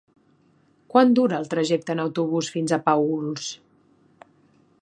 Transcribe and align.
Quant 0.93 1.11
dura 1.19 1.37
el 1.41 1.45
trajecte 1.51 1.95
en 1.97 2.03
autobús 2.05 2.51
fins 2.57 2.73
a 2.79 2.83
Paüls? 2.89 3.55